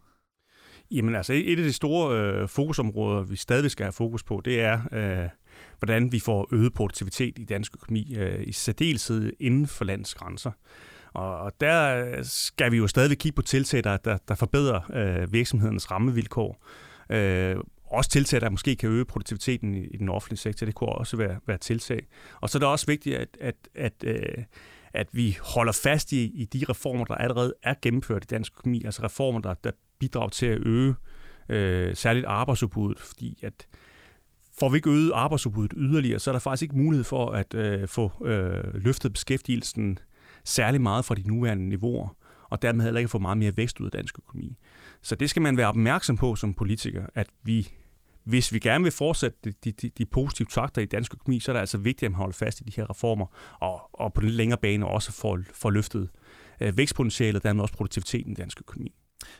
Jamen 0.92 1.16
altså, 1.16 1.34
et 1.34 1.58
af 1.58 1.64
de 1.64 1.74
store 1.74 2.20
øh, 2.20 2.48
fokusområder, 2.48 3.24
vi 3.24 3.36
stadig 3.36 3.72
skal 3.72 3.84
have 3.84 3.94
fokus 3.94 4.24
på, 4.24 4.42
det 4.46 4.62
er, 4.62 4.82
øh, 4.92 5.30
hvordan 5.80 6.12
vi 6.12 6.20
får 6.20 6.48
øget 6.52 6.74
produktivitet 6.74 7.40
i 7.40 7.46
dansk 7.46 7.76
økonomi, 7.76 8.16
øh, 8.18 8.48
i 8.48 8.52
særdeleshed 8.52 9.34
inden 9.40 9.68
for 9.68 9.86
landets 9.86 10.16
grænser. 10.16 10.52
Og, 11.14 11.38
og 11.38 11.52
der 11.60 12.06
skal 12.24 12.72
vi 12.72 12.78
jo 12.78 12.88
stadig 12.88 13.18
kigge 13.18 13.36
på 13.36 13.42
tiltag, 13.42 13.84
der, 13.84 13.98
der, 13.98 14.18
der 14.28 14.36
forbedrer 14.36 14.82
øh, 14.94 15.34
virksomhedens 15.34 15.92
rammevilkår. 15.92 16.66
Øh, 17.10 17.56
også 17.96 18.10
tiltag, 18.10 18.42
der 18.42 18.50
måske 18.50 18.76
kan 18.76 18.90
øge 18.90 19.06
produktiviteten 19.06 19.76
i, 19.76 19.86
i 19.86 19.98
den 19.98 20.10
offentlige 20.10 20.38
sektor. 20.38 20.66
Det 20.66 20.76
kunne 20.76 20.90
også 20.90 21.18
være, 21.18 21.40
være 21.48 21.58
tiltag. 21.58 22.08
Og 22.42 22.50
så 22.50 22.58
er 22.58 22.60
det 22.60 22.70
også 22.70 22.86
vigtigt, 22.86 23.16
at, 23.16 23.38
at, 23.42 23.56
at, 23.76 23.94
øh, 24.04 24.44
at 24.94 25.08
vi 25.12 25.38
holder 25.42 25.74
fast 25.74 26.12
i, 26.12 26.24
i 26.24 26.46
de 26.46 26.66
reformer, 26.70 27.06
der 27.06 27.16
allerede 27.16 27.54
er 27.64 27.74
gennemført 27.82 28.24
i 28.24 28.28
dansk 28.28 28.54
økonomi. 28.58 28.82
Altså 28.86 29.04
reformer, 29.04 29.40
der, 29.40 29.54
der 29.54 29.72
bidrager 30.00 30.30
til 30.30 30.46
at 30.46 30.68
øge 30.68 30.96
øh, 31.50 31.96
særligt 31.96 32.26
arbejdsudbuddet, 32.26 33.00
fordi 33.00 33.40
at 33.44 33.68
får 34.60 34.70
vi 34.70 34.76
ikke 34.76 34.90
øget 34.90 35.12
arbejdsudbuddet 35.14 35.74
yderligere, 35.78 36.20
så 36.20 36.30
er 36.30 36.34
der 36.34 36.40
faktisk 36.40 36.64
ikke 36.64 36.78
mulighed 36.78 37.04
for 37.04 37.32
at 37.32 37.54
øh, 37.54 37.88
få 37.88 38.12
øh, 38.26 38.74
løftet 38.74 39.14
beskæftigelsen 39.14 40.00
særlig 40.44 40.82
meget 40.82 41.06
fra 41.06 41.16
de 41.16 41.24
nuværende 41.28 41.70
niveauer, 41.70 42.16
og 42.50 42.62
dermed 42.62 42.84
heller 42.84 43.00
ikke 43.00 43.10
få 43.10 43.20
meget 43.20 43.38
mere 43.38 43.58
vækst 43.58 43.80
ud 43.80 43.86
af 43.86 43.92
dansk 43.92 44.18
økonomi. 44.20 44.58
Så 45.02 45.16
det 45.16 45.30
skal 45.30 45.42
man 45.42 45.58
være 45.58 45.68
opmærksom 45.68 46.18
på 46.18 46.36
som 46.36 46.54
politiker, 46.54 47.06
at 47.14 47.28
vi, 47.44 47.74
hvis 48.26 48.54
vi 48.54 48.60
gerne 48.60 48.84
vil 48.84 48.92
fortsætte 48.92 49.38
de, 49.64 49.72
de, 49.72 49.90
de 49.90 50.06
positive 50.06 50.48
takter 50.52 50.82
i 50.82 50.86
dansk 50.86 51.14
økonomi, 51.14 51.40
så 51.40 51.52
er 51.52 51.54
det 51.54 51.60
altså 51.60 51.78
vigtigt, 51.78 52.04
at 52.04 52.12
man 52.12 52.18
holder 52.18 52.34
fast 52.34 52.62
i 52.62 52.64
de 52.64 52.72
her 52.76 52.90
reformer, 52.90 53.26
og, 53.60 53.90
og 53.94 54.14
på 54.14 54.22
den 54.22 54.30
længere 54.30 54.60
bane 54.62 54.88
også 54.88 55.12
får, 55.12 55.40
får 55.54 55.70
løftet 55.70 56.10
øh, 56.62 56.78
vækstpotentialet, 56.78 57.36
og 57.36 57.44
dermed 57.44 57.62
også 57.62 57.74
produktiviteten 57.74 58.32
i 58.32 58.36
dansk 58.36 58.60
økonomi. 58.60 58.96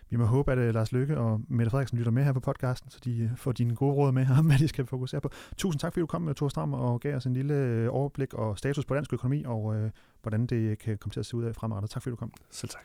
Vi 0.10 0.18
må 0.18 0.26
håbe, 0.26 0.52
at 0.52 0.58
øh, 0.58 0.74
Lars 0.74 0.92
Lykke 0.92 1.18
og 1.18 1.42
Mette 1.48 1.70
Frederiksen 1.70 1.98
lytter 1.98 2.12
med 2.12 2.24
her 2.24 2.34
på 2.34 2.40
podcasten, 2.40 2.92
så 2.92 3.00
de 3.06 3.18
øh, 3.18 3.38
får 3.38 3.52
dine 3.52 3.76
gode 3.76 3.94
råd 3.94 4.12
med 4.12 4.26
her, 4.26 4.42
hvad 4.42 4.58
de 4.58 4.68
skal 4.68 4.86
fokusere 4.86 5.22
på. 5.22 5.30
Tusind 5.58 5.80
tak, 5.80 5.94
fordi 5.94 6.02
du 6.02 6.06
kom 6.06 6.22
med 6.22 6.36
Thor 6.36 6.50
Stram 6.50 6.74
og 6.74 7.00
gav 7.00 7.16
os 7.16 7.26
en 7.26 7.34
lille 7.34 7.54
øh, 7.54 7.88
overblik 7.92 8.34
og 8.34 8.58
status 8.58 8.86
på 8.86 8.96
dansk 8.96 9.14
økonomi, 9.14 9.44
og 9.46 9.76
øh, 9.76 9.92
hvordan 10.26 10.46
det 10.46 10.80
kan 10.80 10.98
komme 10.98 11.12
til 11.12 11.20
at 11.20 11.26
se 11.26 11.38
ud 11.38 11.44
af 11.44 11.56
fremadrettet. 11.56 11.92
Tak 11.92 12.02
fordi 12.04 12.12
du 12.12 12.16
kom. 12.16 12.34
Selv 12.52 12.70
tak. 12.70 12.82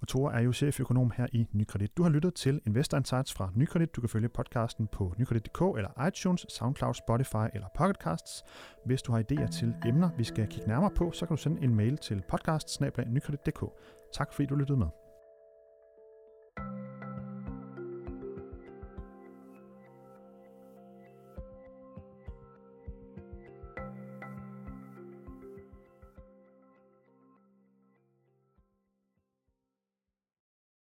Og 0.00 0.08
Thor 0.08 0.30
er 0.30 0.40
jo 0.40 0.52
cheføkonom 0.52 1.12
her 1.16 1.26
i 1.32 1.46
Nykredit. 1.52 1.96
Du 1.96 2.02
har 2.02 2.10
lyttet 2.10 2.34
til 2.34 2.60
Investor 2.66 2.98
Insights 2.98 3.32
fra 3.32 3.50
Nykredit. 3.54 3.96
Du 3.96 4.00
kan 4.00 4.10
følge 4.10 4.28
podcasten 4.28 4.88
på 4.92 5.14
nykredit.dk 5.18 5.60
eller 5.76 6.06
iTunes, 6.06 6.46
SoundCloud, 6.48 6.94
Spotify 6.94 7.46
eller 7.54 7.66
Pocketcasts. 7.76 8.42
Hvis 8.86 9.02
du 9.02 9.12
har 9.12 9.22
idéer 9.22 9.50
til 9.50 9.74
emner, 9.86 10.10
vi 10.16 10.24
skal 10.24 10.46
kigge 10.46 10.68
nærmere 10.68 10.90
på, 10.90 11.12
så 11.12 11.26
kan 11.26 11.36
du 11.36 11.42
sende 11.42 11.62
en 11.62 11.74
mail 11.74 11.98
til 11.98 12.22
podcast 12.28 12.80
Tak 14.12 14.32
fordi 14.32 14.46
du 14.46 14.54
lyttede 14.54 14.78
med. 14.78 15.07